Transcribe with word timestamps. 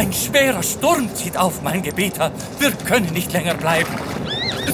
Ein 0.00 0.14
schwerer 0.14 0.62
Sturm 0.62 1.14
zieht 1.14 1.36
auf, 1.36 1.60
mein 1.60 1.82
Gebieter. 1.82 2.32
Wir 2.58 2.70
können 2.72 3.12
nicht 3.12 3.34
länger 3.34 3.52
bleiben. 3.52 3.90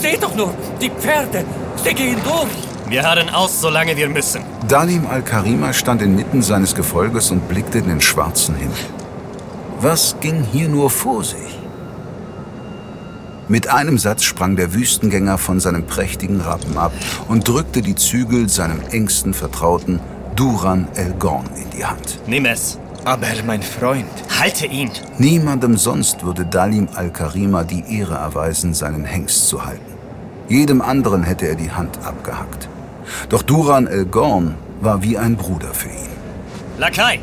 Seht 0.00 0.22
doch 0.22 0.36
nur, 0.36 0.54
die 0.80 0.88
Pferde, 0.88 1.44
sie 1.82 1.94
gehen 1.94 2.20
durch. 2.22 2.88
Wir 2.88 3.02
harren 3.02 3.28
aus, 3.30 3.60
solange 3.60 3.96
wir 3.96 4.08
müssen. 4.08 4.44
Dalim 4.68 5.04
al-Karima 5.04 5.72
stand 5.72 6.00
inmitten 6.00 6.42
seines 6.42 6.76
Gefolges 6.76 7.32
und 7.32 7.48
blickte 7.48 7.78
in 7.78 7.88
den 7.88 8.00
schwarzen 8.00 8.54
Himmel. 8.54 8.76
Was 9.80 10.14
ging 10.20 10.44
hier 10.44 10.68
nur 10.68 10.90
vor 10.90 11.24
sich? 11.24 11.58
Mit 13.48 13.68
einem 13.68 13.98
Satz 13.98 14.22
sprang 14.22 14.54
der 14.54 14.74
Wüstengänger 14.74 15.38
von 15.38 15.58
seinem 15.58 15.88
prächtigen 15.88 16.40
Rappen 16.40 16.78
ab 16.78 16.92
und 17.26 17.48
drückte 17.48 17.82
die 17.82 17.96
Zügel 17.96 18.48
seinem 18.48 18.80
engsten 18.92 19.34
Vertrauten 19.34 19.98
Duran 20.36 20.86
El 20.94 21.14
Gorn 21.14 21.46
in 21.56 21.68
die 21.76 21.84
Hand. 21.84 22.20
Nimm 22.28 22.46
es. 22.46 22.78
Aber 23.06 23.28
mein 23.46 23.62
Freund. 23.62 24.10
Halte 24.36 24.66
ihn. 24.66 24.90
Niemandem 25.18 25.76
sonst 25.76 26.24
würde 26.24 26.44
Dalim 26.44 26.88
al-Karima 26.92 27.62
die 27.62 27.84
Ehre 27.88 28.16
erweisen, 28.16 28.74
seinen 28.74 29.04
Hengst 29.04 29.46
zu 29.46 29.64
halten. 29.64 29.94
Jedem 30.48 30.82
anderen 30.82 31.22
hätte 31.22 31.46
er 31.46 31.54
die 31.54 31.70
Hand 31.70 32.00
abgehackt. 32.04 32.68
Doch 33.28 33.42
Duran 33.42 33.86
El 33.86 34.06
Gorn 34.06 34.56
war 34.80 35.04
wie 35.04 35.16
ein 35.16 35.36
Bruder 35.36 35.72
für 35.72 35.88
ihn. 35.88 36.16
Lakai, 36.78 37.20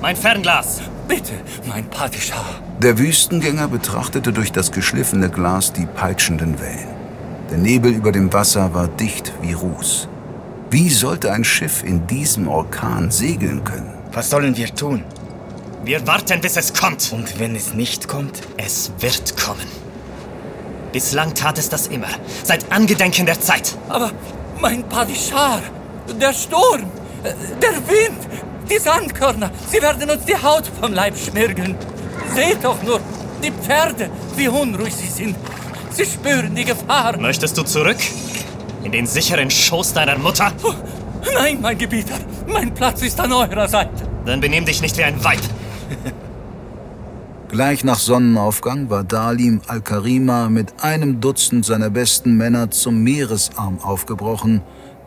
mein 0.00 0.16
Fernglas. 0.16 0.80
Bitte, 1.06 1.34
mein 1.68 1.84
Padishah. 1.90 2.62
Der 2.80 2.98
Wüstengänger 2.98 3.68
betrachtete 3.68 4.32
durch 4.32 4.52
das 4.52 4.72
geschliffene 4.72 5.28
Glas 5.28 5.70
die 5.70 5.84
peitschenden 5.84 6.58
Wellen. 6.60 6.96
Der 7.50 7.58
Nebel 7.58 7.92
über 7.92 8.10
dem 8.10 8.32
Wasser 8.32 8.72
war 8.72 8.88
dicht 8.88 9.34
wie 9.42 9.52
Ruß. 9.52 10.08
Wie 10.70 10.88
sollte 10.88 11.30
ein 11.30 11.44
Schiff 11.44 11.84
in 11.84 12.06
diesem 12.06 12.48
Orkan 12.48 13.10
segeln 13.10 13.62
können? 13.64 13.92
Was 14.12 14.30
sollen 14.30 14.56
wir 14.56 14.74
tun? 14.74 15.04
Wir 15.86 16.04
warten, 16.04 16.40
bis 16.40 16.56
es 16.56 16.74
kommt. 16.74 17.12
Und 17.12 17.38
wenn 17.38 17.54
es 17.54 17.72
nicht 17.72 18.08
kommt? 18.08 18.40
Es 18.56 18.90
wird 18.98 19.36
kommen. 19.36 19.68
Bislang 20.92 21.32
tat 21.32 21.58
es 21.58 21.68
das 21.68 21.86
immer. 21.86 22.08
Seit 22.42 22.72
Angedenken 22.72 23.24
der 23.24 23.40
Zeit. 23.40 23.76
Aber 23.88 24.10
mein 24.60 24.82
Padishah, 24.88 25.60
der 26.20 26.32
Sturm, 26.32 26.90
der 27.62 27.76
Wind, 27.86 28.18
die 28.68 28.80
Sandkörner, 28.80 29.52
sie 29.70 29.80
werden 29.80 30.10
uns 30.10 30.24
die 30.24 30.34
Haut 30.34 30.68
vom 30.80 30.92
Leib 30.92 31.16
schmirgeln. 31.16 31.76
Seht 32.34 32.64
doch 32.64 32.82
nur, 32.82 33.00
die 33.40 33.52
Pferde, 33.52 34.10
wie 34.34 34.48
unruhig 34.48 34.92
sie 34.92 35.06
sind. 35.06 35.36
Sie 35.92 36.04
spüren 36.04 36.52
die 36.52 36.64
Gefahr. 36.64 37.16
Möchtest 37.16 37.56
du 37.58 37.62
zurück? 37.62 37.98
In 38.82 38.90
den 38.90 39.06
sicheren 39.06 39.52
Schoß 39.52 39.92
deiner 39.92 40.18
Mutter? 40.18 40.52
Oh, 40.64 40.74
nein, 41.32 41.58
mein 41.60 41.78
Gebieter. 41.78 42.18
Mein 42.48 42.74
Platz 42.74 43.02
ist 43.02 43.20
an 43.20 43.30
eurer 43.30 43.68
Seite. 43.68 44.02
Dann 44.24 44.40
benimm 44.40 44.64
dich 44.64 44.82
nicht 44.82 44.96
wie 44.98 45.04
ein 45.04 45.22
Weib. 45.22 45.38
Gleich 47.48 47.84
nach 47.84 47.98
Sonnenaufgang 47.98 48.90
war 48.90 49.04
Dalim 49.04 49.60
al-Karima 49.66 50.48
mit 50.48 50.82
einem 50.82 51.20
Dutzend 51.20 51.64
seiner 51.64 51.90
besten 51.90 52.36
Männer 52.36 52.70
zum 52.70 53.02
Meeresarm 53.02 53.78
aufgebrochen, 53.80 54.62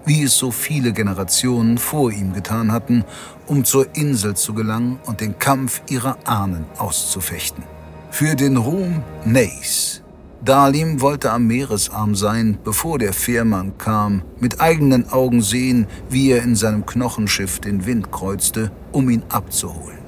wie 0.06 0.24
es 0.24 0.38
so 0.38 0.50
viele 0.50 0.94
Generationen 0.94 1.78
vor 1.78 2.12
ihm 2.12 2.34
getan 2.34 2.72
hatten, 2.72 3.04
um 3.46 3.66
zur 3.66 3.96
Insel 3.96 4.36
zu 4.36 4.54
gelangen 4.54 5.00
und 5.06 5.22
den 5.22 5.38
Kampf 5.38 5.82
ihrer 5.90 6.18
Ahnen 6.26 6.66
auszufechten. 6.78 7.64
Für 8.10 8.36
den 8.36 8.58
Ruhm 8.58 9.04
Neys. 9.26 10.02
Dalim 10.44 11.02
wollte 11.02 11.32
am 11.32 11.48
Meeresarm 11.48 12.16
sein, 12.16 12.58
bevor 12.64 12.98
der 12.98 13.12
Fährmann 13.12 13.78
kam, 13.78 14.24
mit 14.40 14.62
eigenen 14.62 15.10
Augen 15.10 15.42
sehen, 15.42 15.86
wie 16.10 16.32
er 16.32 16.42
in 16.44 16.56
seinem 16.56 16.86
Knochenschiff 16.86 17.60
den 17.60 17.86
Wind 17.86 18.12
kreuzte, 18.12 18.72
um 18.94 19.10
ihn 19.10 19.24
abzuholen. 19.28 19.99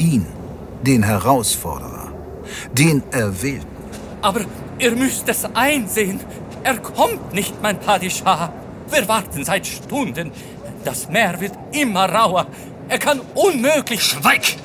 Ihn, 0.00 0.26
den 0.82 1.02
Herausforderer, 1.02 2.10
den 2.72 3.02
Erwählten. 3.10 3.66
Aber 4.22 4.40
ihr 4.78 4.92
müsst 4.92 5.28
es 5.28 5.44
einsehen, 5.54 6.20
er 6.64 6.78
kommt 6.78 7.34
nicht, 7.34 7.60
mein 7.62 7.78
Padishah. 7.78 8.52
Wir 8.90 9.06
warten 9.06 9.44
seit 9.44 9.66
Stunden. 9.66 10.32
Das 10.84 11.08
Meer 11.10 11.38
wird 11.40 11.52
immer 11.72 12.06
rauer. 12.08 12.46
Er 12.88 12.98
kann 12.98 13.20
unmöglich... 13.34 14.02
Schweig! 14.02 14.56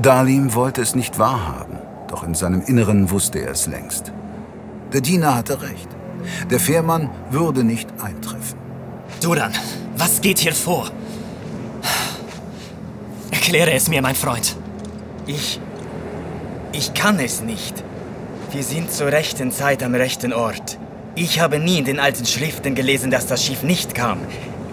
Dalim 0.00 0.54
wollte 0.54 0.80
es 0.80 0.94
nicht 0.94 1.18
wahrhaben, 1.18 1.78
doch 2.06 2.22
in 2.22 2.34
seinem 2.34 2.62
Inneren 2.62 3.10
wusste 3.10 3.40
er 3.40 3.50
es 3.50 3.66
längst. 3.66 4.12
Der 4.92 5.00
Diener 5.00 5.34
hatte 5.34 5.60
recht. 5.60 5.88
Der 6.50 6.60
Fährmann 6.60 7.10
würde 7.30 7.64
nicht 7.64 7.88
eintreffen. 8.00 8.58
Duran, 9.20 9.52
was 9.96 10.20
geht 10.20 10.38
hier 10.38 10.54
vor? 10.54 10.90
Erkläre 13.30 13.72
es 13.72 13.88
mir, 13.88 14.02
mein 14.02 14.14
Freund. 14.14 14.57
Ich. 15.28 15.60
Ich 16.72 16.94
kann 16.94 17.20
es 17.20 17.42
nicht. 17.42 17.84
Wir 18.50 18.62
sind 18.62 18.90
zur 18.90 19.08
rechten 19.08 19.52
Zeit 19.52 19.82
am 19.82 19.94
rechten 19.94 20.32
Ort. 20.32 20.78
Ich 21.14 21.38
habe 21.38 21.58
nie 21.58 21.78
in 21.78 21.84
den 21.84 22.00
alten 22.00 22.24
Schriften 22.24 22.74
gelesen, 22.74 23.10
dass 23.10 23.26
das 23.26 23.44
Schiff 23.44 23.62
nicht 23.62 23.94
kam. 23.94 24.20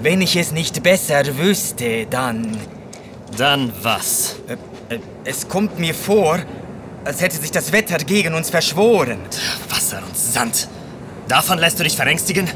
Wenn 0.02 0.22
ich 0.22 0.38
es 0.38 0.54
nicht 0.54 0.82
besser 0.82 1.38
wüsste, 1.38 2.06
dann. 2.10 2.58
Dann 3.38 3.74
was? 3.82 4.38
Äh, 4.48 4.96
äh, 4.96 5.00
es 5.26 5.50
kommt 5.50 5.78
mir 5.78 5.94
vor, 5.94 6.40
als 7.04 7.20
hätte 7.20 7.36
sich 7.36 7.52
das 7.52 7.74
Wetter 7.74 7.98
gegen 7.98 8.34
uns 8.34 8.50
verschworen. 8.50 9.20
Wasser 9.70 10.02
und 10.08 10.16
Sand. 10.16 10.70
Davon 11.28 11.60
lässt 11.60 11.80
du 11.80 11.84
dich 11.84 11.98
verängstigen? 11.98 12.50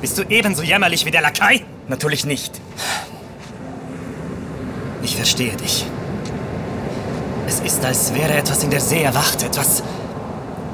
Bist 0.00 0.16
du 0.18 0.22
ebenso 0.28 0.62
jämmerlich 0.62 1.04
wie 1.04 1.10
der 1.10 1.22
Lakai? 1.22 1.62
Natürlich 1.88 2.24
nicht. 2.24 2.60
Ich 5.02 5.16
verstehe 5.16 5.56
dich. 5.56 5.84
Es 7.54 7.60
ist, 7.60 7.84
als 7.84 8.12
wäre 8.12 8.34
etwas 8.34 8.64
in 8.64 8.70
der 8.70 8.80
See 8.80 9.02
erwacht, 9.02 9.44
etwas. 9.44 9.84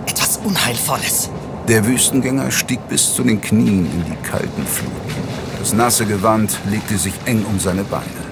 etwas 0.06 0.38
Unheilvolles. 0.42 1.28
Der 1.68 1.86
Wüstengänger 1.86 2.50
stieg 2.50 2.88
bis 2.88 3.12
zu 3.12 3.22
den 3.22 3.38
Knien 3.38 3.84
in 3.84 4.04
die 4.06 4.16
kalten 4.26 4.64
Fluten. 4.64 5.14
Das 5.58 5.74
nasse 5.74 6.06
Gewand 6.06 6.58
legte 6.70 6.96
sich 6.96 7.12
eng 7.26 7.44
um 7.44 7.60
seine 7.60 7.84
Beine. 7.84 8.22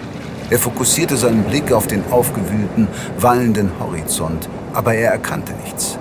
Er 0.48 0.58
fokussierte 0.58 1.18
seinen 1.18 1.44
Blick 1.44 1.72
auf 1.72 1.88
den 1.88 2.02
aufgewühlten, 2.10 2.88
wallenden 3.18 3.70
Horizont, 3.78 4.48
aber 4.72 4.94
er 4.94 5.12
erkannte 5.12 5.52
nichts. 5.64 5.98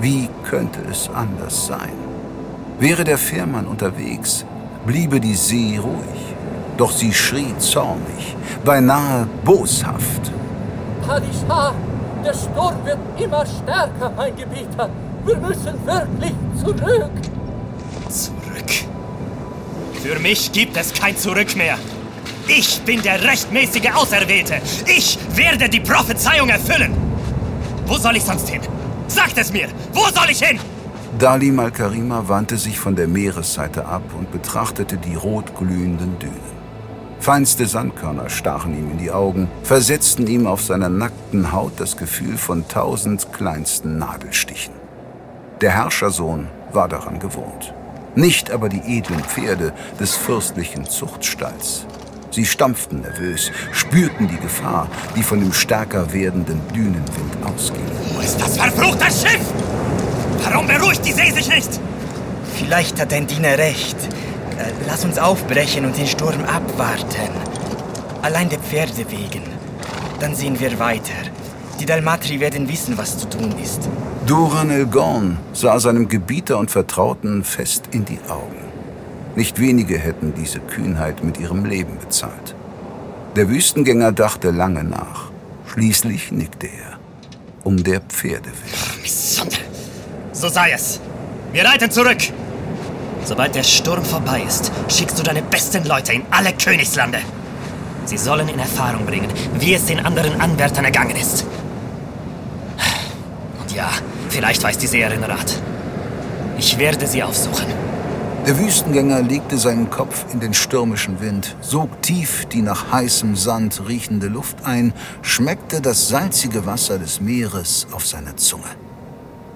Wie 0.00 0.28
könnte 0.48 0.78
es 0.88 1.10
anders 1.12 1.66
sein? 1.66 1.96
Wäre 2.78 3.02
der 3.02 3.18
Fährmann 3.18 3.66
unterwegs, 3.66 4.44
bliebe 4.86 5.18
die 5.18 5.34
See 5.34 5.80
ruhig. 5.82 6.36
Doch 6.76 6.92
sie 6.92 7.12
schrie 7.12 7.58
zornig, 7.58 8.36
beinahe 8.64 9.26
boshaft. 9.44 10.30
Padishah, 11.06 11.74
der 12.24 12.34
Sturm 12.34 12.84
wird 12.84 12.98
immer 13.18 13.44
stärker, 13.46 14.12
mein 14.16 14.36
Gebieter. 14.36 14.88
Wir 15.24 15.36
müssen 15.36 15.86
wirklich 15.86 16.32
zurück. 16.60 17.10
Zurück? 18.08 18.70
Für 20.02 20.18
mich 20.18 20.50
gibt 20.52 20.76
es 20.76 20.92
kein 20.92 21.16
Zurück 21.16 21.54
mehr. 21.56 21.78
Ich 22.48 22.80
bin 22.82 23.00
der 23.02 23.22
rechtmäßige 23.22 23.92
Auserwählte. 23.94 24.60
Ich 24.86 25.18
werde 25.34 25.68
die 25.68 25.80
Prophezeiung 25.80 26.48
erfüllen. 26.48 26.92
Wo 27.86 27.96
soll 27.96 28.16
ich 28.16 28.24
sonst 28.24 28.48
hin? 28.48 28.60
Sagt 29.06 29.38
es 29.38 29.52
mir! 29.52 29.68
Wo 29.92 30.04
soll 30.08 30.30
ich 30.30 30.40
hin? 30.40 30.58
Dalim 31.18 31.58
al-Karima 31.60 32.26
wandte 32.26 32.56
sich 32.56 32.78
von 32.78 32.96
der 32.96 33.06
Meeresseite 33.06 33.84
ab 33.86 34.02
und 34.18 34.32
betrachtete 34.32 34.96
die 34.96 35.14
rot 35.14 35.54
glühenden 35.56 36.18
Dünen. 36.18 36.61
Feinste 37.22 37.66
Sandkörner 37.66 38.28
stachen 38.28 38.76
ihm 38.76 38.90
in 38.90 38.98
die 38.98 39.12
Augen, 39.12 39.48
versetzten 39.62 40.26
ihm 40.26 40.48
auf 40.48 40.60
seiner 40.60 40.88
nackten 40.88 41.52
Haut 41.52 41.74
das 41.76 41.96
Gefühl 41.96 42.36
von 42.36 42.66
tausend 42.66 43.32
kleinsten 43.32 43.96
Nadelstichen. 43.96 44.74
Der 45.60 45.70
Herrschersohn 45.70 46.48
war 46.72 46.88
daran 46.88 47.20
gewohnt. 47.20 47.74
Nicht 48.16 48.50
aber 48.50 48.68
die 48.68 48.80
edlen 48.98 49.22
Pferde 49.22 49.72
des 50.00 50.16
fürstlichen 50.16 50.84
Zuchtstalls. 50.84 51.86
Sie 52.32 52.44
stampften 52.44 53.02
nervös, 53.02 53.52
spürten 53.70 54.26
die 54.26 54.40
Gefahr, 54.40 54.88
die 55.14 55.22
von 55.22 55.38
dem 55.38 55.52
stärker 55.52 56.12
werdenden 56.12 56.60
Dünenwind 56.74 57.36
ausging. 57.44 57.86
Wo 58.14 58.20
ist 58.20 58.40
das 58.40 58.56
verfluchte 58.56 59.04
Schiff? 59.04 59.46
Warum 60.42 60.66
beruhigt 60.66 61.06
die 61.06 61.12
See 61.12 61.30
sich 61.30 61.48
nicht? 61.48 61.78
Vielleicht 62.56 63.00
hat 63.00 63.12
dein 63.12 63.28
Diener 63.28 63.58
recht. 63.58 63.96
Äh, 64.58 64.72
lass 64.86 65.04
uns 65.04 65.18
aufbrechen 65.18 65.84
und 65.84 65.96
den 65.96 66.06
Sturm 66.06 66.44
abwarten. 66.44 67.30
Allein 68.22 68.48
der 68.48 68.58
Pferde 68.58 69.10
wegen. 69.10 69.42
Dann 70.20 70.34
sehen 70.34 70.58
wir 70.60 70.78
weiter. 70.78 71.14
Die 71.80 71.86
Dalmatri 71.86 72.38
werden 72.38 72.68
wissen, 72.68 72.96
was 72.96 73.18
zu 73.18 73.28
tun 73.28 73.54
ist. 73.62 73.88
Duran 74.26 74.70
El 74.70 74.86
Gorn 74.86 75.38
sah 75.52 75.80
seinem 75.80 76.08
Gebieter 76.08 76.58
und 76.58 76.70
Vertrauten 76.70 77.42
fest 77.42 77.88
in 77.90 78.04
die 78.04 78.20
Augen. 78.28 78.62
Nicht 79.34 79.58
wenige 79.58 79.98
hätten 79.98 80.34
diese 80.34 80.60
Kühnheit 80.60 81.24
mit 81.24 81.40
ihrem 81.40 81.64
Leben 81.64 81.98
bezahlt. 81.98 82.54
Der 83.34 83.48
Wüstengänger 83.48 84.12
dachte 84.12 84.50
lange 84.50 84.84
nach. 84.84 85.30
Schließlich 85.72 86.30
nickte 86.30 86.66
er. 86.66 86.98
Um 87.64 87.82
der 87.82 88.00
Pferde 88.00 88.50
willen. 88.50 89.50
So 90.32 90.48
sei 90.48 90.72
es. 90.72 91.00
Wir 91.52 91.64
reiten 91.64 91.90
zurück. 91.90 92.18
Sobald 93.24 93.54
der 93.54 93.62
Sturm 93.62 94.04
vorbei 94.04 94.42
ist, 94.46 94.72
schickst 94.88 95.18
du 95.18 95.22
deine 95.22 95.42
besten 95.42 95.84
Leute 95.84 96.12
in 96.12 96.22
alle 96.30 96.52
Königslande. 96.52 97.18
Sie 98.04 98.18
sollen 98.18 98.48
in 98.48 98.58
Erfahrung 98.58 99.06
bringen, 99.06 99.28
wie 99.58 99.74
es 99.74 99.86
den 99.86 100.04
anderen 100.04 100.40
Anwärtern 100.40 100.84
ergangen 100.84 101.16
ist. 101.16 101.44
ja, 103.74 103.90
vielleicht 104.28 104.62
weiß 104.62 104.78
die 104.78 104.86
Seherin 104.86 105.24
Rat. 105.24 105.60
Ich 106.58 106.78
werde 106.78 107.06
sie 107.06 107.22
aufsuchen. 107.22 107.66
Der 108.46 108.58
Wüstengänger 108.58 109.22
legte 109.22 109.56
seinen 109.56 109.88
Kopf 109.88 110.24
in 110.32 110.40
den 110.40 110.52
stürmischen 110.52 111.20
Wind, 111.20 111.54
sog 111.60 112.02
tief 112.02 112.44
die 112.46 112.60
nach 112.60 112.90
heißem 112.90 113.36
Sand 113.36 113.82
riechende 113.86 114.26
Luft 114.26 114.64
ein, 114.64 114.92
schmeckte 115.22 115.80
das 115.80 116.08
salzige 116.08 116.66
Wasser 116.66 116.98
des 116.98 117.20
Meeres 117.20 117.86
auf 117.92 118.04
seiner 118.04 118.36
Zunge. 118.36 118.64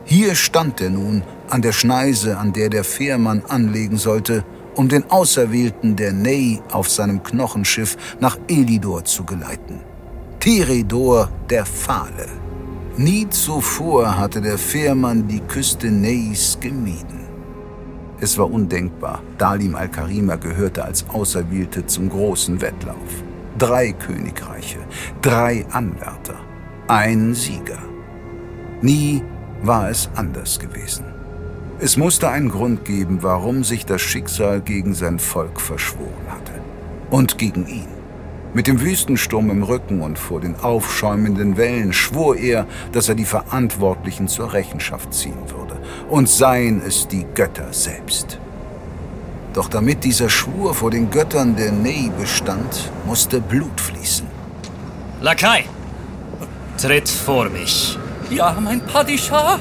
Hier 0.08 0.36
stand 0.36 0.80
er 0.80 0.90
nun 0.90 1.24
an 1.50 1.62
der 1.62 1.72
Schneise, 1.72 2.38
an 2.38 2.52
der 2.52 2.70
der 2.70 2.84
Fährmann 2.84 3.42
anlegen 3.48 3.96
sollte, 3.96 4.44
um 4.76 4.88
den 4.88 5.10
Auserwählten 5.10 5.96
der 5.96 6.12
Ney 6.12 6.62
auf 6.70 6.88
seinem 6.88 7.24
Knochenschiff 7.24 7.96
nach 8.20 8.38
Elidor 8.46 9.04
zu 9.04 9.24
geleiten. 9.24 9.80
Teredor 10.38 11.28
der 11.50 11.66
Fahle. 11.66 12.28
Nie 12.96 13.28
zuvor 13.30 14.16
hatte 14.16 14.40
der 14.40 14.58
Fährmann 14.58 15.26
die 15.26 15.40
Küste 15.40 15.90
Neys 15.90 16.56
gemieden. 16.60 17.26
Es 18.20 18.38
war 18.38 18.48
undenkbar. 18.48 19.22
Dalim 19.38 19.74
al-Karima 19.74 20.36
gehörte 20.36 20.84
als 20.84 21.04
Auserwählte 21.08 21.84
zum 21.84 22.08
großen 22.08 22.60
Wettlauf. 22.60 23.24
Drei 23.58 23.90
Königreiche, 23.90 24.78
drei 25.20 25.66
Anwärter, 25.72 26.36
ein 26.86 27.34
Sieger. 27.34 27.82
Nie 28.82 29.22
war 29.66 29.90
es 29.90 30.08
anders 30.14 30.58
gewesen. 30.58 31.04
Es 31.78 31.96
musste 31.96 32.30
einen 32.30 32.48
Grund 32.48 32.84
geben, 32.84 33.18
warum 33.22 33.62
sich 33.62 33.84
das 33.84 34.00
Schicksal 34.00 34.60
gegen 34.60 34.94
sein 34.94 35.18
Volk 35.18 35.60
verschworen 35.60 36.26
hatte. 36.28 36.52
Und 37.10 37.36
gegen 37.36 37.66
ihn. 37.66 37.88
Mit 38.54 38.66
dem 38.66 38.80
Wüstensturm 38.80 39.50
im 39.50 39.62
Rücken 39.62 40.00
und 40.00 40.18
vor 40.18 40.40
den 40.40 40.56
aufschäumenden 40.56 41.58
Wellen 41.58 41.92
schwor 41.92 42.36
er, 42.36 42.66
dass 42.92 43.10
er 43.10 43.14
die 43.14 43.26
Verantwortlichen 43.26 44.28
zur 44.28 44.54
Rechenschaft 44.54 45.12
ziehen 45.12 45.50
würde. 45.50 45.78
Und 46.08 46.30
seien 46.30 46.80
es 46.80 47.06
die 47.06 47.26
Götter 47.34 47.72
selbst. 47.72 48.38
Doch 49.52 49.68
damit 49.68 50.04
dieser 50.04 50.30
Schwur 50.30 50.72
vor 50.72 50.90
den 50.90 51.10
Göttern 51.10 51.56
der 51.56 51.72
Ney 51.72 52.10
bestand, 52.18 52.90
musste 53.04 53.40
Blut 53.40 53.78
fließen. 53.78 54.26
Lakai, 55.20 55.64
tritt 56.78 57.08
vor 57.08 57.50
mich. 57.50 57.98
Ja, 58.30 58.56
mein 58.60 58.80
Padishah. 58.80 59.58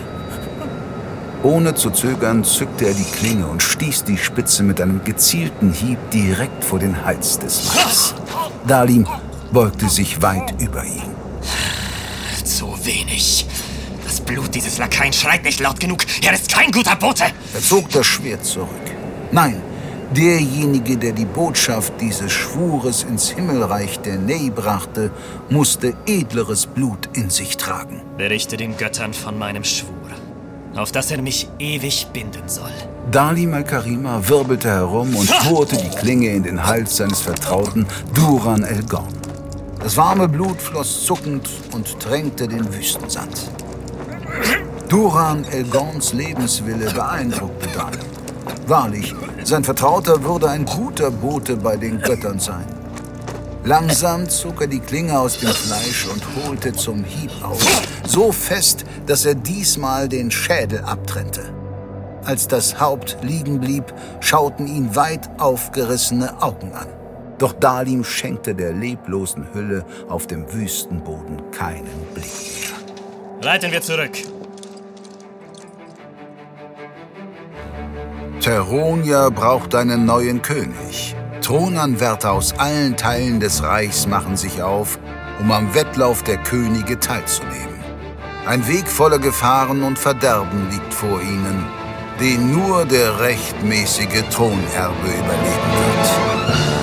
Ohne 1.43 1.75
zu 1.75 1.91
zögern 1.91 2.43
zückte 2.43 2.87
er 2.87 2.93
die 2.95 3.03
Klinge 3.03 3.45
und 3.45 3.61
stieß 3.61 4.03
die 4.05 4.17
Spitze 4.17 4.63
mit 4.63 4.81
einem 4.81 5.03
gezielten 5.03 5.71
Hieb 5.71 5.99
direkt 6.09 6.63
vor 6.63 6.79
den 6.79 7.05
Hals 7.05 7.37
des 7.37 7.65
Mannes. 7.67 8.15
Dalim 8.67 9.05
beugte 9.51 9.87
sich 9.87 10.21
weit 10.23 10.59
über 10.59 10.83
ihn. 10.83 11.03
Zu 12.43 12.73
wenig. 12.83 13.45
Das 14.03 14.21
Blut 14.21 14.55
dieses 14.55 14.79
Lakaien 14.79 15.13
schreit 15.13 15.43
nicht 15.43 15.59
laut 15.59 15.79
genug. 15.79 16.03
Er 16.23 16.33
ist 16.33 16.49
kein 16.49 16.71
guter 16.71 16.95
Bote. 16.95 17.25
Er 17.53 17.61
zog 17.61 17.89
das 17.89 18.07
Schwert 18.07 18.43
zurück. 18.43 18.69
Nein, 19.31 19.61
derjenige, 20.13 20.97
der 20.97 21.11
die 21.11 21.25
Botschaft 21.25 21.93
dieses 21.99 22.31
Schwures 22.31 23.03
ins 23.03 23.29
Himmelreich 23.29 23.99
der 23.99 24.17
Ney 24.17 24.49
brachte, 24.49 25.11
musste 25.49 25.93
edleres 26.05 26.65
Blut 26.65 27.09
in 27.13 27.29
sich 27.29 27.57
tragen. 27.57 28.01
Berichte 28.17 28.57
den 28.57 28.77
Göttern 28.77 29.13
von 29.13 29.37
meinem 29.37 29.63
Schwur, 29.63 30.09
auf 30.75 30.91
dass 30.91 31.11
er 31.11 31.21
mich 31.21 31.49
ewig 31.59 32.07
binden 32.13 32.47
soll. 32.47 32.71
Dalim 33.11 33.53
al-Karima 33.53 34.21
wirbelte 34.27 34.69
herum 34.69 35.15
und 35.15 35.31
bohrte 35.47 35.77
die 35.77 35.89
Klinge 35.89 36.29
in 36.29 36.43
den 36.43 36.65
Hals 36.65 36.97
seines 36.97 37.21
Vertrauten 37.21 37.85
Duran 38.13 38.63
el-Gorn. 38.63 39.13
Das 39.81 39.97
warme 39.97 40.27
Blut 40.27 40.59
floss 40.59 41.05
zuckend 41.05 41.47
und 41.71 41.99
tränkte 41.99 42.47
den 42.47 42.73
Wüstensand. 42.73 43.51
Duran 44.89 45.45
el-Gorns 45.51 46.13
Lebenswille 46.13 46.91
beeindruckte 46.91 47.67
Dalim. 47.75 48.14
Wahrlich, 48.67 49.13
sein 49.43 49.63
Vertrauter 49.63 50.23
würde 50.23 50.49
ein 50.49 50.65
guter 50.65 51.11
Bote 51.11 51.55
bei 51.55 51.77
den 51.77 52.01
Göttern 52.01 52.39
sein. 52.39 52.65
Langsam 53.63 54.29
zog 54.29 54.61
er 54.61 54.67
die 54.67 54.79
Klinge 54.79 55.19
aus 55.19 55.39
dem 55.39 55.49
Fleisch 55.49 56.07
und 56.07 56.23
holte 56.45 56.73
zum 56.73 57.03
Hieb 57.03 57.31
aus, 57.43 57.65
so 58.05 58.31
fest, 58.31 58.85
dass 59.07 59.25
er 59.25 59.35
diesmal 59.35 60.07
den 60.07 60.29
Schädel 60.29 60.81
abtrennte. 60.81 61.41
Als 62.25 62.47
das 62.47 62.79
Haupt 62.79 63.17
liegen 63.21 63.59
blieb, 63.59 63.93
schauten 64.19 64.67
ihn 64.67 64.95
weit 64.95 65.29
aufgerissene 65.39 66.41
Augen 66.41 66.73
an. 66.73 66.87
Doch 67.37 67.53
Dalim 67.53 68.03
schenkte 68.03 68.55
der 68.55 68.73
leblosen 68.73 69.47
Hülle 69.53 69.85
auf 70.09 70.25
dem 70.27 70.51
Wüstenboden 70.51 71.51
keinen 71.51 72.05
Blick 72.13 72.25
mehr. 72.25 73.49
Reiten 73.51 73.71
wir 73.71 73.81
zurück. 73.81 74.11
Teronia 78.45 79.29
braucht 79.31 79.73
einen 79.73 80.05
neuen 80.05 80.39
König. 80.39 81.15
Thronanwärter 81.41 82.31
aus 82.31 82.53
allen 82.59 82.95
Teilen 82.95 83.39
des 83.39 83.63
Reichs 83.63 84.05
machen 84.05 84.37
sich 84.37 84.61
auf, 84.61 84.99
um 85.39 85.51
am 85.51 85.73
Wettlauf 85.73 86.21
der 86.21 86.37
Könige 86.37 86.99
teilzunehmen. 86.99 87.79
Ein 88.45 88.67
Weg 88.67 88.87
voller 88.87 89.17
Gefahren 89.17 89.81
und 89.81 89.97
Verderben 89.97 90.69
liegt 90.69 90.93
vor 90.93 91.19
ihnen, 91.23 91.65
den 92.19 92.51
nur 92.51 92.85
der 92.85 93.19
rechtmäßige 93.19 94.29
Thronerbe 94.29 95.07
überleben 95.07 95.71
wird. 95.79 96.74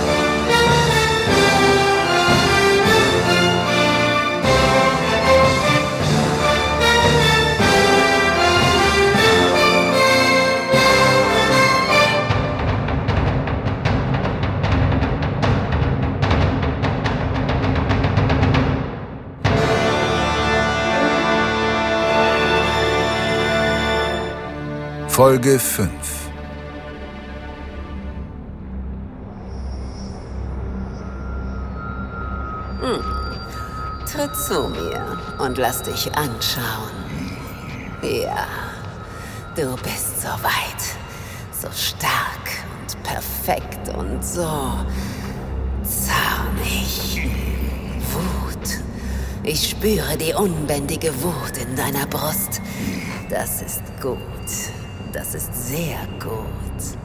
Folge 25.22 25.56
5 25.56 25.88
Tritt 34.04 34.36
zu 34.36 34.68
mir 34.68 35.16
und 35.38 35.58
lass 35.58 35.82
dich 35.82 36.10
anschauen. 36.16 36.90
Ja, 38.02 38.48
du 39.54 39.76
bist 39.76 40.22
so 40.22 40.28
weit, 40.42 40.82
so 41.52 41.68
stark 41.70 42.64
und 42.80 43.00
perfekt 43.04 43.96
und 43.96 44.24
so 44.24 44.74
zornig. 45.84 47.30
Wut. 48.10 48.80
Ich 49.44 49.70
spüre 49.70 50.16
die 50.16 50.34
unbändige 50.34 51.12
Wut 51.22 51.58
in 51.58 51.76
deiner 51.76 52.06
Brust. 52.06 52.60
Das 53.30 53.62
ist 53.62 53.82
gut. 54.02 54.31
Das 55.12 55.34
ist 55.34 55.52
sehr 55.68 55.98
gut. 56.18 56.98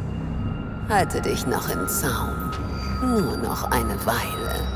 Halte 0.89 1.21
dich 1.21 1.45
noch 1.45 1.69
im 1.69 1.87
Zaum. 1.89 2.51
Nur 3.01 3.35
noch 3.37 3.69
eine 3.71 3.97
Weile. 4.05 4.67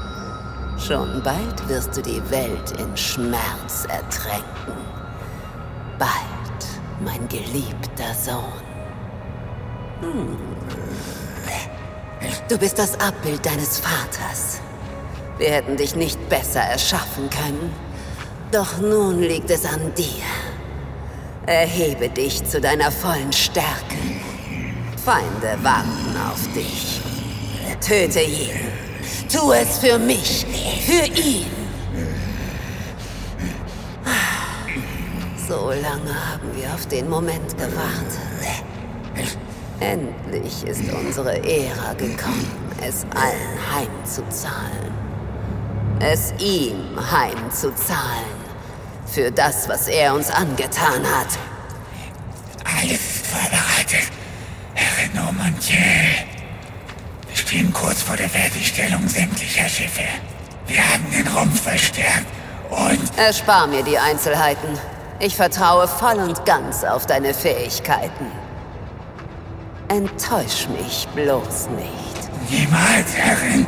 Schon 0.77 1.21
bald 1.23 1.69
wirst 1.69 1.95
du 1.95 2.01
die 2.01 2.21
Welt 2.29 2.71
in 2.77 2.97
Schmerz 2.97 3.85
ertränken. 3.87 4.73
Bald, 5.97 6.11
mein 6.99 7.27
geliebter 7.29 8.13
Sohn. 8.21 8.43
Hm. 10.01 10.37
Du 12.49 12.57
bist 12.57 12.77
das 12.77 12.99
Abbild 12.99 13.45
deines 13.45 13.79
Vaters. 13.79 14.59
Wir 15.37 15.51
hätten 15.51 15.77
dich 15.77 15.95
nicht 15.95 16.19
besser 16.27 16.59
erschaffen 16.59 17.29
können. 17.29 17.73
Doch 18.51 18.77
nun 18.79 19.21
liegt 19.21 19.49
es 19.49 19.65
an 19.65 19.93
dir. 19.95 20.25
Erhebe 21.47 22.07
dich 22.09 22.43
zu 22.45 22.61
deiner 22.61 22.91
vollen 22.91 23.33
Stärke. 23.33 23.97
Feinde 25.03 25.57
warten 25.63 26.15
auf 26.31 26.47
dich. 26.53 27.01
Töte 27.79 28.21
jeden. 28.21 28.71
Tu 29.27 29.51
es 29.51 29.79
für 29.79 29.97
mich, 29.97 30.45
für 30.85 31.07
ihn. 31.19 31.47
So 35.47 35.69
lange 35.69 36.13
haben 36.13 36.55
wir 36.55 36.71
auf 36.73 36.85
den 36.85 37.09
Moment 37.09 37.57
gewartet. 37.57 38.63
Endlich 39.79 40.63
ist 40.63 40.83
unsere 40.93 41.37
Ära 41.37 41.93
gekommen, 41.93 42.51
es 42.87 43.03
allen 43.15 43.57
heimzuzahlen. 43.73 44.93
Es 45.99 46.33
ihm 46.39 46.95
heimzuzahlen. 47.11 48.40
Für 49.11 49.29
das, 49.29 49.67
was 49.67 49.89
er 49.89 50.13
uns 50.13 50.29
angetan 50.29 51.03
hat. 51.03 51.27
Alles 52.63 52.93
ist 52.93 53.27
vorbereitet, 53.27 54.09
Herr 54.73 55.21
Normandier. 55.21 55.77
Wir 57.27 57.35
stehen 57.35 57.73
kurz 57.73 58.01
vor 58.01 58.15
der 58.15 58.29
Fertigstellung 58.29 59.05
sämtlicher 59.09 59.67
Schiffe. 59.67 60.05
Wir 60.65 60.79
haben 60.81 61.05
den 61.11 61.27
Rumpf 61.27 61.61
verstärkt 61.61 62.25
und... 62.69 63.17
Erspar 63.17 63.67
mir 63.67 63.83
die 63.83 63.97
Einzelheiten. 63.97 64.79
Ich 65.19 65.35
vertraue 65.35 65.89
voll 65.89 66.17
und 66.17 66.45
ganz 66.45 66.85
auf 66.85 67.05
deine 67.05 67.33
Fähigkeiten. 67.33 68.27
Enttäusch 69.89 70.69
mich 70.69 71.05
bloß 71.15 71.67
nicht. 71.75 72.49
Niemals, 72.49 73.13
Herrin. 73.13 73.67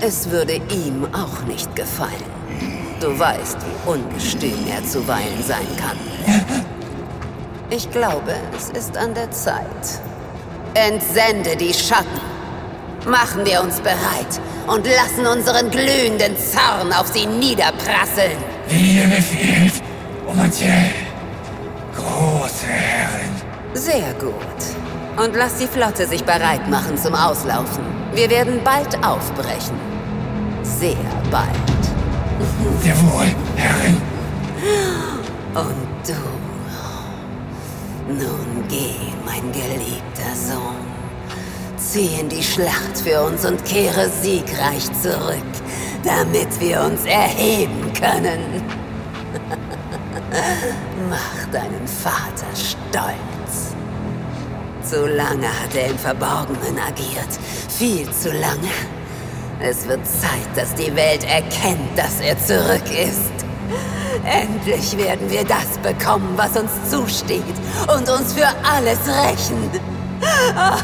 Es 0.00 0.30
würde 0.30 0.54
ihm 0.54 1.06
auch 1.14 1.42
nicht 1.46 1.76
gefallen. 1.76 2.39
Du 3.00 3.18
weißt, 3.18 3.56
wie 3.60 3.90
ungestüm 3.90 4.66
er 4.70 4.84
zuweilen 4.84 5.42
sein 5.42 5.66
kann. 5.78 5.96
Ich 7.70 7.90
glaube, 7.90 8.34
es 8.54 8.68
ist 8.70 8.94
an 8.96 9.14
der 9.14 9.30
Zeit. 9.30 10.02
Entsende 10.74 11.56
die 11.56 11.72
Schatten. 11.72 12.20
Machen 13.06 13.46
wir 13.46 13.62
uns 13.62 13.80
bereit 13.80 14.40
und 14.66 14.86
lassen 14.86 15.26
unseren 15.26 15.70
glühenden 15.70 16.36
Zorn 16.36 16.92
auf 16.92 17.08
sie 17.08 17.24
niederprasseln. 17.24 18.36
Wie 18.68 18.98
ihr 18.98 19.06
befiehlt, 19.06 19.82
Omantiel. 20.28 20.90
Große 21.96 22.66
Herrin. 22.66 23.30
Sehr 23.72 24.12
gut. 24.20 25.24
Und 25.24 25.34
lass 25.34 25.56
die 25.56 25.66
Flotte 25.66 26.06
sich 26.06 26.22
bereit 26.22 26.68
machen 26.68 26.98
zum 26.98 27.14
Auslaufen. 27.14 27.84
Wir 28.12 28.28
werden 28.28 28.60
bald 28.62 28.94
aufbrechen. 29.02 29.78
Sehr 30.62 30.96
bald. 31.30 31.69
Sehr 32.82 32.96
wohl, 33.02 33.26
Herrin. 33.56 33.96
Und 35.54 36.06
du. 36.06 36.14
Nun 38.12 38.64
geh, 38.68 38.96
mein 39.24 39.52
geliebter 39.52 40.34
Sohn. 40.34 40.76
Zieh 41.76 42.20
in 42.20 42.28
die 42.28 42.42
Schlacht 42.42 42.98
für 43.02 43.22
uns 43.22 43.44
und 43.44 43.64
kehre 43.64 44.08
siegreich 44.22 44.90
zurück, 45.00 45.52
damit 46.04 46.60
wir 46.60 46.82
uns 46.82 47.04
erheben 47.04 47.92
können. 47.94 48.62
Mach 51.10 51.52
deinen 51.52 51.86
Vater 51.86 52.50
stolz. 52.54 53.74
Zu 54.82 55.06
lange 55.06 55.46
hat 55.46 55.74
er 55.74 55.88
im 55.88 55.98
Verborgenen 55.98 56.78
agiert. 56.78 57.38
Viel 57.68 58.10
zu 58.10 58.30
lange. 58.30 58.99
Es 59.62 59.86
wird 59.86 60.00
Zeit, 60.06 60.48
dass 60.56 60.74
die 60.74 60.94
Welt 60.96 61.22
erkennt, 61.24 61.96
dass 61.96 62.20
er 62.20 62.38
zurück 62.38 62.90
ist. 62.90 63.30
Endlich 64.24 64.96
werden 64.96 65.30
wir 65.30 65.44
das 65.44 65.78
bekommen, 65.82 66.32
was 66.36 66.56
uns 66.56 66.70
zusteht 66.90 67.42
und 67.94 68.08
uns 68.08 68.32
für 68.32 68.48
alles 68.64 68.98
rächen. 69.06 69.70
Ach, 70.56 70.82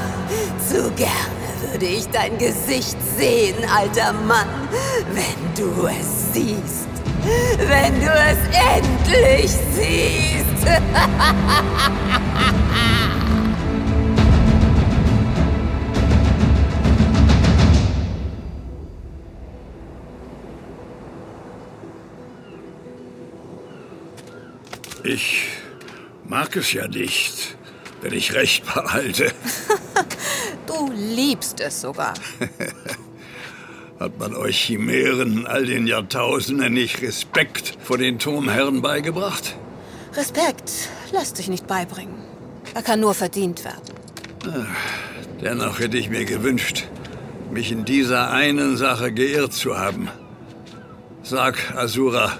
zu 0.68 0.90
gerne 0.92 1.36
würde 1.70 1.86
ich 1.86 2.06
dein 2.10 2.36
Gesicht 2.36 2.96
sehen, 3.16 3.56
alter 3.74 4.12
Mann, 4.12 4.68
wenn 5.12 5.54
du 5.54 5.86
es 5.86 6.34
siehst. 6.34 6.86
Wenn 7.56 7.98
du 7.98 8.10
es 8.10 8.38
endlich 8.52 9.52
siehst. 9.74 10.66
Ich 25.06 25.46
mag 26.24 26.56
es 26.56 26.72
ja 26.72 26.88
nicht, 26.88 27.56
wenn 28.00 28.12
ich 28.12 28.34
Recht 28.34 28.64
behalte. 28.66 29.32
Du 30.66 30.92
liebst 30.92 31.60
es 31.60 31.80
sogar. 31.80 32.14
Hat 34.00 34.18
man 34.18 34.34
euch 34.34 34.58
Chimären 34.58 35.38
in 35.38 35.46
all 35.46 35.64
den 35.64 35.86
Jahrtausenden 35.86 36.74
nicht 36.74 37.00
Respekt 37.02 37.78
vor 37.82 37.98
den 37.98 38.18
Turmherren 38.18 38.82
beigebracht? 38.82 39.56
Respekt 40.14 40.70
lässt 41.12 41.36
sich 41.36 41.48
nicht 41.48 41.68
beibringen. 41.68 42.16
Er 42.74 42.82
kann 42.82 42.98
nur 42.98 43.14
verdient 43.14 43.64
werden. 43.64 44.66
Dennoch 45.40 45.78
hätte 45.78 45.98
ich 45.98 46.10
mir 46.10 46.24
gewünscht, 46.24 46.84
mich 47.52 47.70
in 47.70 47.84
dieser 47.84 48.32
einen 48.32 48.76
Sache 48.76 49.12
geirrt 49.12 49.52
zu 49.52 49.78
haben. 49.78 50.08
Sag, 51.22 51.74
Asura, 51.76 52.38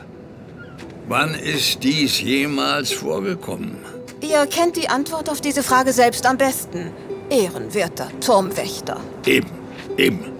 wann 1.08 1.34
ist 1.34 1.82
dies 1.82 2.20
jemals 2.20 2.92
vorgekommen? 2.92 3.76
Ihr 4.20 4.46
kennt 4.46 4.76
die 4.76 4.88
Antwort 4.88 5.28
auf 5.28 5.40
diese 5.40 5.62
Frage 5.62 5.92
selbst 5.92 6.26
am 6.26 6.38
besten. 6.38 6.90
Ehrenwerter 7.30 8.08
Turmwächter. 8.20 9.00
Eben, 9.26 9.50
eben. 9.96 10.32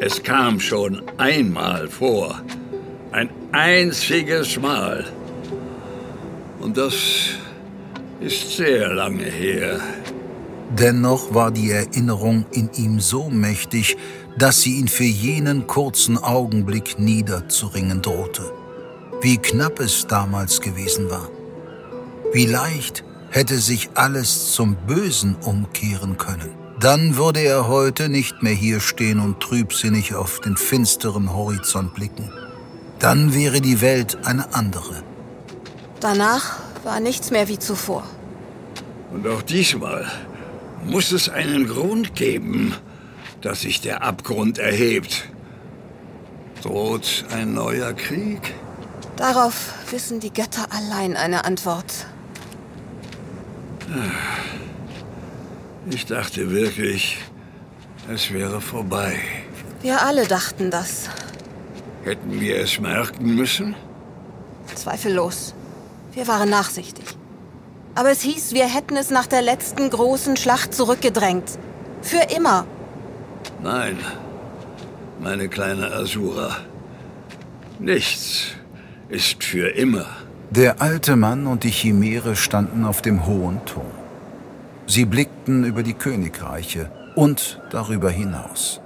Es 0.00 0.22
kam 0.22 0.58
schon 0.58 1.02
einmal 1.16 1.88
vor. 1.88 2.40
Ein 3.12 3.30
einziges 3.52 4.58
Mal. 4.60 5.04
Und 6.60 6.76
das 6.76 6.94
ist 8.20 8.56
sehr 8.56 8.92
lange 8.94 9.24
her. 9.24 9.80
Dennoch 10.70 11.34
war 11.34 11.50
die 11.50 11.70
Erinnerung 11.70 12.46
in 12.52 12.70
ihm 12.74 12.98
so 13.00 13.28
mächtig, 13.28 13.96
dass 14.38 14.62
sie 14.62 14.78
ihn 14.78 14.88
für 14.88 15.04
jenen 15.04 15.66
kurzen 15.66 16.16
Augenblick 16.16 16.98
niederzuringen 16.98 18.00
drohte. 18.00 18.50
Wie 19.22 19.38
knapp 19.38 19.78
es 19.78 20.08
damals 20.08 20.60
gewesen 20.60 21.08
war. 21.08 21.28
Wie 22.32 22.46
leicht 22.46 23.04
hätte 23.30 23.58
sich 23.58 23.90
alles 23.94 24.52
zum 24.52 24.74
Bösen 24.74 25.36
umkehren 25.36 26.18
können. 26.18 26.50
Dann 26.80 27.16
würde 27.16 27.38
er 27.38 27.68
heute 27.68 28.08
nicht 28.08 28.42
mehr 28.42 28.52
hier 28.52 28.80
stehen 28.80 29.20
und 29.20 29.38
trübsinnig 29.38 30.16
auf 30.16 30.40
den 30.40 30.56
finsteren 30.56 31.32
Horizont 31.32 31.94
blicken. 31.94 32.32
Dann 32.98 33.32
wäre 33.32 33.60
die 33.60 33.80
Welt 33.80 34.18
eine 34.26 34.52
andere. 34.54 35.04
Danach 36.00 36.58
war 36.82 36.98
nichts 36.98 37.30
mehr 37.30 37.46
wie 37.46 37.60
zuvor. 37.60 38.02
Und 39.12 39.28
auch 39.28 39.42
diesmal 39.42 40.10
muss 40.84 41.12
es 41.12 41.28
einen 41.28 41.68
Grund 41.68 42.16
geben, 42.16 42.74
dass 43.40 43.60
sich 43.60 43.80
der 43.80 44.02
Abgrund 44.02 44.58
erhebt. 44.58 45.28
Droht 46.60 47.24
ein 47.30 47.54
neuer 47.54 47.92
Krieg? 47.92 48.54
Darauf 49.22 49.74
wissen 49.92 50.18
die 50.18 50.32
Götter 50.32 50.66
allein 50.72 51.16
eine 51.16 51.44
Antwort. 51.44 52.06
Ich 55.88 56.06
dachte 56.06 56.50
wirklich, 56.50 57.18
es 58.12 58.32
wäre 58.32 58.60
vorbei. 58.60 59.20
Wir 59.80 60.02
alle 60.02 60.26
dachten 60.26 60.72
das. 60.72 61.08
Hätten 62.02 62.40
wir 62.40 62.56
es 62.56 62.80
merken 62.80 63.36
müssen? 63.36 63.76
Zweifellos. 64.74 65.54
Wir 66.14 66.26
waren 66.26 66.50
nachsichtig. 66.50 67.04
Aber 67.94 68.10
es 68.10 68.22
hieß, 68.22 68.54
wir 68.54 68.66
hätten 68.66 68.96
es 68.96 69.10
nach 69.10 69.28
der 69.28 69.42
letzten 69.42 69.88
großen 69.88 70.36
Schlacht 70.36 70.74
zurückgedrängt. 70.74 71.48
Für 72.00 72.24
immer. 72.36 72.66
Nein, 73.62 73.98
meine 75.20 75.48
kleine 75.48 75.92
Asura. 75.92 76.56
Nichts 77.78 78.56
ist 79.12 79.44
für 79.44 79.68
immer. 79.68 80.06
Der 80.50 80.80
alte 80.80 81.16
Mann 81.16 81.46
und 81.46 81.64
die 81.64 81.70
Chimäre 81.70 82.34
standen 82.34 82.84
auf 82.84 83.02
dem 83.02 83.26
hohen 83.26 83.64
Turm. 83.66 83.86
Sie 84.86 85.04
blickten 85.04 85.64
über 85.64 85.82
die 85.82 85.94
Königreiche 85.94 86.90
und 87.14 87.60
darüber 87.70 88.10
hinaus. 88.10 88.80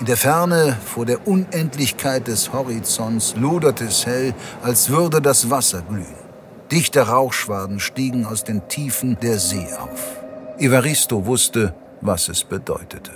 In 0.00 0.06
der 0.06 0.16
Ferne, 0.16 0.76
vor 0.84 1.06
der 1.06 1.26
Unendlichkeit 1.26 2.28
des 2.28 2.52
Horizonts, 2.52 3.34
loderte 3.36 3.84
es 3.84 4.04
hell, 4.04 4.34
als 4.62 4.90
würde 4.90 5.22
das 5.22 5.48
Wasser 5.48 5.82
glühen. 5.82 6.22
Dichte 6.70 7.00
Rauchschwaden 7.00 7.80
stiegen 7.80 8.26
aus 8.26 8.44
den 8.44 8.68
Tiefen 8.68 9.16
der 9.22 9.38
See 9.38 9.66
auf. 9.78 10.20
Evaristo 10.58 11.24
wusste, 11.26 11.74
was 12.00 12.28
es 12.28 12.44
bedeutete. 12.44 13.12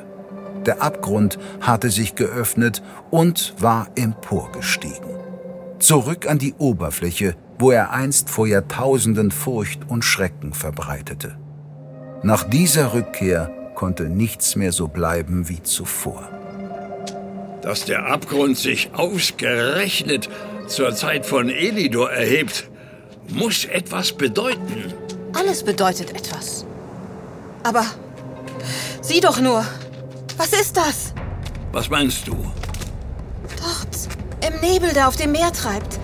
Der 0.65 0.83
Abgrund 0.83 1.39
hatte 1.61 1.91
sich 1.91 2.15
geöffnet 2.15 2.83
und 3.11 3.55
war 3.59 3.89
emporgestiegen. 3.97 5.26
Zurück 5.79 6.27
an 6.27 6.39
die 6.39 6.55
Oberfläche, 6.55 7.37
wo 7.59 7.71
er 7.71 7.91
einst 7.91 8.31
vor 8.31 8.47
Jahrtausenden 8.47 9.31
Furcht 9.31 9.89
und 9.89 10.05
Schrecken 10.05 10.53
verbreitete. 10.53 11.37
Nach 12.23 12.45
dieser 12.45 12.95
Rückkehr 12.95 13.51
konnte 13.75 14.05
nichts 14.05 14.57
mehr 14.57 14.73
so 14.73 14.89
bleiben 14.89 15.49
wie 15.49 15.63
zuvor. 15.63 16.29
Dass 17.63 17.85
der 17.85 18.07
Abgrund 18.07 18.57
sich 18.57 18.91
ausgerechnet 18.95 20.29
zur 20.67 20.95
Zeit 20.95 21.27
von 21.27 21.51
Elidor 21.51 22.11
erhebt, 22.11 22.71
muss 23.29 23.65
etwas 23.65 24.13
bedeuten. 24.13 24.95
Alles 25.35 25.63
bedeutet 25.63 26.11
etwas. 26.11 26.65
Aber 27.63 27.85
sieh 29.03 29.21
doch 29.21 29.41
nur. 29.41 29.65
Was 30.39 30.53
ist 30.53 30.77
das? 30.77 31.13
Was 31.73 31.91
meinst 31.91 32.27
du? 32.27 32.35
Dort, 33.57 34.09
im 34.41 34.61
Nebel, 34.61 34.93
der 34.93 35.09
auf 35.09 35.17
dem 35.17 35.33
Meer 35.33 35.53
treibt. 35.53 35.99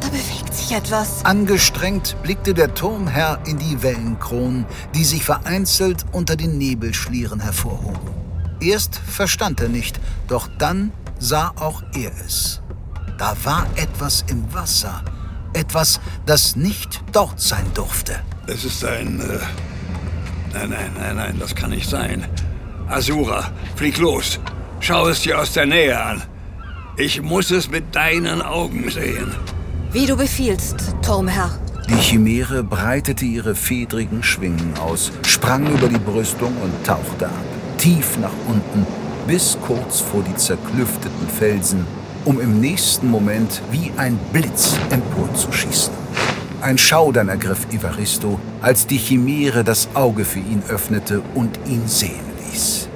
Da 0.00 0.08
bewegt 0.08 0.54
sich 0.54 0.72
etwas. 0.72 1.24
Angestrengt 1.24 2.16
blickte 2.22 2.54
der 2.54 2.74
Turmherr 2.74 3.38
in 3.46 3.58
die 3.58 3.82
Wellenkronen, 3.82 4.66
die 4.94 5.04
sich 5.04 5.24
vereinzelt 5.24 6.04
unter 6.12 6.36
den 6.36 6.58
Nebelschlieren 6.58 7.40
hervorhoben. 7.40 8.10
Erst 8.60 8.96
verstand 8.96 9.60
er 9.60 9.68
nicht, 9.68 10.00
doch 10.28 10.48
dann 10.58 10.92
sah 11.18 11.52
auch 11.56 11.82
er 11.94 12.12
es. 12.24 12.60
Da 13.18 13.36
war 13.44 13.66
etwas 13.76 14.24
im 14.28 14.52
Wasser, 14.52 15.02
Etwas, 15.54 16.00
das 16.24 16.56
nicht 16.56 17.02
dort 17.12 17.40
sein 17.40 17.66
durfte. 17.74 18.20
Es 18.46 18.64
ist 18.64 18.84
ein... 18.84 19.20
Äh, 19.20 19.38
nein, 20.54 20.70
nein, 20.70 20.90
nein, 20.98 21.16
nein, 21.16 21.36
das 21.38 21.54
kann 21.54 21.70
nicht 21.70 21.88
sein. 21.88 22.26
Asura, 22.88 23.50
flieg 23.76 23.98
los. 23.98 24.40
Schau 24.80 25.08
es 25.08 25.20
dir 25.20 25.38
aus 25.38 25.52
der 25.52 25.66
Nähe 25.66 26.02
an. 26.02 26.22
Ich 26.96 27.22
muss 27.22 27.50
es 27.50 27.70
mit 27.70 27.94
deinen 27.94 28.42
Augen 28.42 28.90
sehen. 28.90 29.32
Wie 29.92 30.04
du 30.04 30.14
befiehlst, 30.14 30.94
Turmherr. 31.00 31.50
Die 31.88 31.94
Chimäre 31.94 32.62
breitete 32.62 33.24
ihre 33.24 33.54
fedrigen 33.54 34.22
Schwingen 34.22 34.74
aus, 34.78 35.10
sprang 35.26 35.66
über 35.72 35.88
die 35.88 35.98
Brüstung 35.98 36.54
und 36.62 36.86
tauchte 36.86 37.26
ab, 37.28 37.44
tief 37.78 38.18
nach 38.18 38.34
unten, 38.46 38.86
bis 39.26 39.56
kurz 39.66 40.00
vor 40.00 40.22
die 40.22 40.36
zerklüfteten 40.36 41.28
Felsen, 41.28 41.86
um 42.26 42.38
im 42.38 42.60
nächsten 42.60 43.10
Moment 43.10 43.62
wie 43.70 43.90
ein 43.96 44.18
Blitz 44.30 44.76
emporzuschießen. 44.90 45.94
Ein 46.60 46.76
Schaudern 46.76 47.30
ergriff 47.30 47.66
Evaristo, 47.72 48.38
als 48.60 48.86
die 48.86 48.98
Chimäre 48.98 49.64
das 49.64 49.88
Auge 49.94 50.26
für 50.26 50.40
ihn 50.40 50.62
öffnete 50.68 51.22
und 51.34 51.58
ihn 51.66 51.88
sehen 51.88 52.20
ließ. 52.50 52.90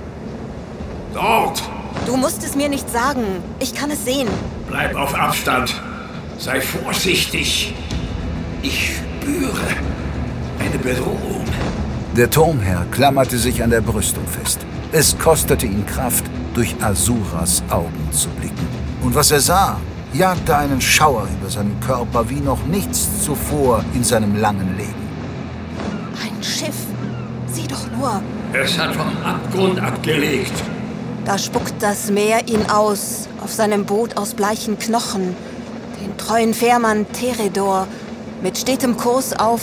Du 2.17 2.23
musst 2.23 2.43
es 2.43 2.57
mir 2.57 2.71
nicht 2.71 2.91
sagen. 2.91 3.27
Ich 3.61 3.75
kann 3.75 3.91
es 3.91 4.07
sehen. 4.07 4.27
Bleib 4.71 4.95
auf 4.95 5.15
Abstand. 5.15 5.79
Sei 6.39 6.63
vorsichtig. 6.63 7.75
Ich 8.63 8.97
spüre 8.97 9.67
eine 10.59 10.79
Bedrohung. 10.79 11.45
Der 12.17 12.31
Turmherr 12.31 12.87
klammerte 12.91 13.37
sich 13.37 13.63
an 13.63 13.69
der 13.69 13.83
Brüstung 13.83 14.27
fest. 14.27 14.61
Es 14.93 15.19
kostete 15.19 15.67
ihn 15.67 15.85
Kraft, 15.85 16.25
durch 16.55 16.75
Asuras 16.83 17.63
Augen 17.69 18.09
zu 18.13 18.31
blicken. 18.31 18.67
Und 19.03 19.15
was 19.15 19.31
er 19.31 19.41
sah, 19.41 19.79
jagte 20.15 20.57
einen 20.57 20.81
Schauer 20.81 21.29
über 21.39 21.51
seinen 21.51 21.79
Körper 21.81 22.31
wie 22.31 22.41
noch 22.41 22.65
nichts 22.65 23.23
zuvor 23.25 23.85
in 23.93 24.03
seinem 24.03 24.37
langen 24.37 24.75
Leben. 24.79 25.07
Ein 26.23 26.43
Schiff. 26.43 26.79
Sieh 27.53 27.69
doch 27.69 27.87
nur. 27.95 28.23
Es 28.55 28.79
hat 28.79 28.97
vom 28.97 29.13
Abgrund 29.23 29.79
abgelegt. 29.79 30.55
Da 31.27 31.39
spuckt 31.39 31.75
das 31.81 32.09
Meer 32.09 32.47
ihn 32.47 32.71
aus, 32.71 33.29
auf 33.43 33.53
seinem 33.53 33.85
Boot 33.85 34.17
aus 34.17 34.35
bleichen 34.35 34.79
Knochen. 34.79 35.35
Den 36.01 36.17
treuen 36.17 36.55
Fährmann 36.55 37.05
Teredor 37.13 37.89
mit 38.43 38.57
stetem 38.57 38.97
Kurs 38.97 39.33
auf 39.33 39.61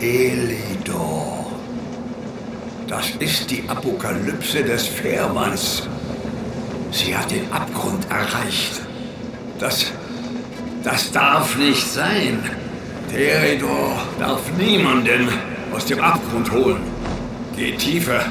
Elidor. 0.00 1.46
Das 2.86 3.06
ist 3.18 3.50
die 3.50 3.66
Apokalypse 3.66 4.62
des 4.62 4.86
Fährmanns. 4.86 5.88
Sie 6.92 7.16
hat 7.16 7.30
den 7.30 7.50
Abgrund 7.50 8.06
erreicht. 8.10 8.82
Das. 9.58 9.86
Das 10.84 11.10
darf 11.10 11.56
nicht 11.56 11.84
sein. 11.90 12.48
Teredor 13.10 13.96
darf 14.20 14.42
niemanden 14.58 15.30
aus 15.74 15.86
dem 15.86 16.00
Abgrund 16.00 16.52
holen. 16.52 16.82
Geh 17.56 17.72
tiefer. 17.72 18.26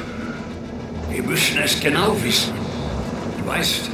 Wir 1.10 1.22
müssen 1.22 1.58
es 1.58 1.78
genau 1.80 2.16
wissen. 2.22 2.52
Du 3.38 3.48
weißt, 3.48 3.90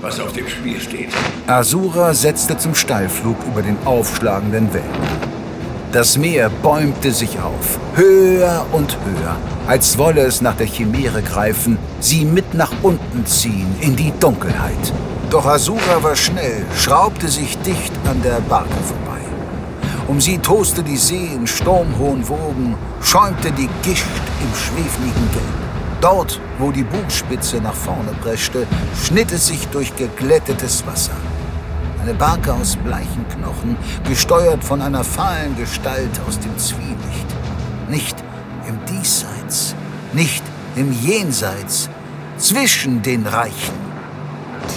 was 0.00 0.20
auf 0.20 0.32
dem 0.32 0.48
Spiel 0.48 0.80
steht. 0.80 1.10
Asura 1.46 2.14
setzte 2.14 2.56
zum 2.56 2.74
Steilflug 2.74 3.36
über 3.46 3.62
den 3.62 3.76
aufschlagenden 3.84 4.72
Wellen. 4.72 4.84
Das 5.92 6.16
Meer 6.16 6.50
bäumte 6.62 7.12
sich 7.12 7.38
auf, 7.38 7.78
höher 7.94 8.66
und 8.72 8.96
höher, 9.04 9.36
als 9.66 9.96
wolle 9.96 10.22
es 10.22 10.40
nach 10.40 10.56
der 10.56 10.66
Chimäre 10.66 11.22
greifen, 11.22 11.78
sie 12.00 12.24
mit 12.24 12.54
nach 12.54 12.72
unten 12.82 13.24
ziehen 13.26 13.74
in 13.80 13.94
die 13.94 14.12
Dunkelheit. 14.18 14.92
Doch 15.30 15.46
Asura 15.46 16.02
war 16.02 16.16
schnell, 16.16 16.64
schraubte 16.76 17.28
sich 17.28 17.56
dicht 17.58 17.92
an 18.08 18.20
der 18.22 18.40
Barke 18.48 18.74
vorbei. 18.86 19.20
Um 20.08 20.20
sie 20.20 20.38
toste 20.38 20.82
die 20.82 20.96
See 20.96 21.30
in 21.34 21.46
sturmhohen 21.46 22.28
Wogen, 22.28 22.76
schäumte 23.00 23.50
die 23.52 23.68
Gischt 23.82 24.04
im 24.40 24.54
schwefligen 24.54 25.30
Gelb. 25.32 25.63
Dort, 26.00 26.40
wo 26.58 26.70
die 26.70 26.84
Bugspitze 26.84 27.60
nach 27.60 27.74
vorne 27.74 28.12
preschte, 28.22 28.66
schnitt 29.04 29.32
es 29.32 29.46
sich 29.46 29.66
durch 29.68 29.94
geglättetes 29.96 30.86
Wasser. 30.86 31.16
Eine 32.02 32.14
Barke 32.14 32.52
aus 32.52 32.76
bleichen 32.76 33.26
Knochen, 33.28 33.76
gesteuert 34.06 34.62
von 34.62 34.82
einer 34.82 35.04
fahlen 35.04 35.56
Gestalt 35.56 36.20
aus 36.28 36.38
dem 36.38 36.56
Zwielicht. 36.58 37.26
Nicht 37.88 38.16
im 38.68 38.78
Diesseits, 38.86 39.74
nicht 40.12 40.42
im 40.76 40.92
Jenseits, 40.92 41.88
zwischen 42.36 43.00
den 43.02 43.26
Reichen. 43.26 43.74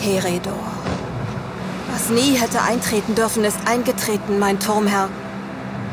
Teredor. 0.01 0.53
Was 1.91 2.09
nie 2.09 2.37
hätte 2.37 2.61
eintreten 2.61 3.15
dürfen, 3.15 3.43
ist 3.43 3.57
eingetreten, 3.65 4.39
mein 4.39 4.59
Turmherr. 4.59 5.09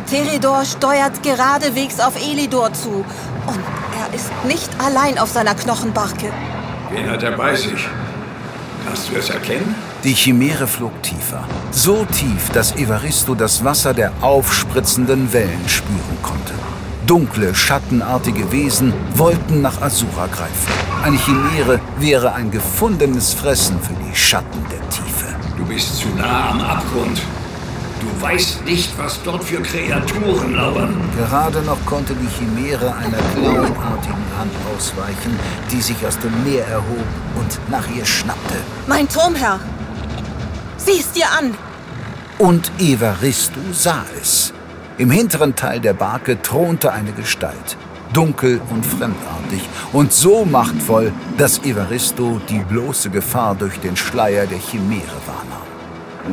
Teredor 0.08 0.64
steuert 0.64 1.22
geradewegs 1.22 1.98
auf 1.98 2.14
Elidor 2.16 2.72
zu. 2.74 3.04
Nicht 4.46 4.68
allein 4.78 5.18
auf 5.18 5.30
seiner 5.30 5.54
Knochenbarke. 5.54 6.30
Wen 6.90 7.10
hat 7.10 7.22
er 7.22 7.32
bei 7.32 7.56
sich? 7.56 7.88
Kannst 8.84 9.10
du 9.10 9.16
es 9.16 9.30
erkennen? 9.30 9.74
Die 10.04 10.12
Chimäre 10.12 10.66
flog 10.66 11.02
tiefer. 11.02 11.44
So 11.70 12.04
tief, 12.04 12.50
dass 12.50 12.76
Evaristo 12.76 13.34
das 13.34 13.64
Wasser 13.64 13.94
der 13.94 14.12
aufspritzenden 14.20 15.32
Wellen 15.32 15.66
spüren 15.66 16.18
konnte. 16.22 16.52
Dunkle, 17.06 17.54
schattenartige 17.54 18.52
Wesen 18.52 18.92
wollten 19.14 19.62
nach 19.62 19.80
Asura 19.80 20.26
greifen. 20.26 20.72
Eine 21.02 21.16
Chimäre 21.16 21.80
wäre 21.98 22.34
ein 22.34 22.50
gefundenes 22.50 23.32
Fressen 23.32 23.80
für 23.80 23.94
die 23.94 24.14
Schatten 24.14 24.62
der 24.70 24.86
Tiefe. 24.90 25.34
Du 25.56 25.64
bist 25.64 25.96
zu 25.96 26.08
nah 26.08 26.50
am 26.50 26.60
Abgrund. 26.60 27.22
Du 28.04 28.20
weißt 28.20 28.64
nicht, 28.66 28.90
was 28.98 29.22
dort 29.22 29.44
für 29.44 29.62
Kreaturen 29.62 30.54
lauern. 30.54 30.94
Gerade 31.16 31.62
noch 31.62 31.82
konnte 31.86 32.14
die 32.14 32.28
Chimäre 32.28 32.94
einer 32.94 33.16
klauenartigen 33.32 34.26
Hand 34.38 34.52
ausweichen, 34.74 35.38
die 35.72 35.80
sich 35.80 36.06
aus 36.06 36.18
dem 36.18 36.44
Meer 36.44 36.66
erhob 36.66 37.06
und 37.36 37.70
nach 37.70 37.88
ihr 37.96 38.04
schnappte. 38.04 38.56
Mein 38.86 39.08
Turmherr! 39.08 39.58
Sieh 40.76 41.00
es 41.00 41.12
dir 41.12 41.26
an! 41.38 41.54
Und 42.38 42.70
Evaristo 42.78 43.60
sah 43.72 44.04
es. 44.20 44.52
Im 44.98 45.10
hinteren 45.10 45.56
Teil 45.56 45.80
der 45.80 45.94
Barke 45.94 46.42
thronte 46.42 46.92
eine 46.92 47.12
Gestalt, 47.12 47.78
dunkel 48.12 48.60
und 48.70 48.84
fremdartig 48.84 49.62
und 49.92 50.12
so 50.12 50.44
machtvoll, 50.44 51.10
dass 51.38 51.62
Evaristo 51.64 52.38
die 52.50 52.60
bloße 52.60 53.08
Gefahr 53.08 53.54
durch 53.54 53.80
den 53.80 53.96
Schleier 53.96 54.46
der 54.46 54.58
Chimäre 54.58 55.20
wahrnahm. 55.26 55.53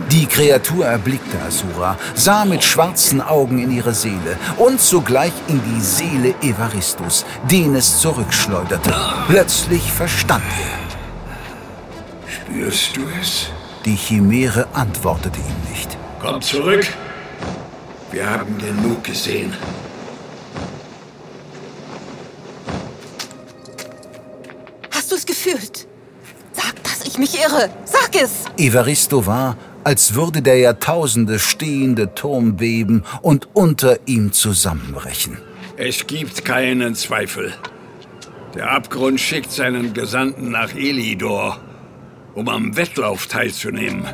Die 0.09 0.25
Kreatur 0.25 0.85
erblickte 0.85 1.37
Asura, 1.41 1.97
sah 2.15 2.45
mit 2.45 2.63
schwarzen 2.63 3.19
Augen 3.19 3.59
in 3.59 3.71
ihre 3.71 3.93
Seele 3.93 4.37
und 4.57 4.79
sogleich 4.79 5.33
in 5.47 5.61
die 5.63 5.81
Seele 5.81 6.33
Evaristos, 6.41 7.25
den 7.49 7.75
es 7.75 7.99
zurückschleuderte. 7.99 8.93
Plötzlich 9.27 9.91
verstand 9.91 10.43
er. 10.61 10.81
Spürst 12.31 12.95
du 12.95 13.01
es? 13.21 13.47
Die 13.83 13.95
Chimäre 13.95 14.65
antwortete 14.73 15.39
ihm 15.39 15.71
nicht. 15.71 15.97
Komm 16.21 16.41
zurück. 16.41 16.87
Wir 18.11 18.29
haben 18.29 18.57
genug 18.57 19.03
gesehen. 19.03 19.53
Hast 24.91 25.11
du 25.11 25.15
es 25.15 25.25
gefühlt? 25.25 25.87
Sag, 26.53 26.81
dass 26.83 27.05
ich 27.05 27.17
mich 27.17 27.35
irre. 27.43 27.69
Sag 27.85 28.15
es! 28.15 28.45
Evaristo 28.57 29.25
war, 29.25 29.57
als 29.83 30.15
würde 30.15 30.41
der 30.41 30.57
Jahrtausende 30.57 31.39
stehende 31.39 32.13
Turm 32.13 32.57
beben 32.57 33.03
und 33.21 33.49
unter 33.53 33.99
ihm 34.05 34.31
zusammenbrechen. 34.31 35.37
Es 35.77 36.05
gibt 36.07 36.45
keinen 36.45 36.95
Zweifel. 36.95 37.53
Der 38.55 38.71
Abgrund 38.71 39.19
schickt 39.19 39.51
seinen 39.51 39.93
Gesandten 39.93 40.51
nach 40.51 40.75
Elidor, 40.75 41.59
um 42.35 42.49
am 42.49 42.75
Wettlauf 42.75 43.27
teilzunehmen. 43.27 44.05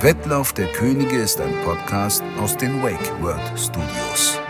Wettlauf 0.00 0.54
der 0.54 0.66
Könige 0.72 1.18
ist 1.18 1.40
ein 1.40 1.54
Podcast 1.62 2.22
aus 2.40 2.56
den 2.56 2.82
Wake 2.82 3.12
World 3.20 3.42
Studios. 3.54 4.40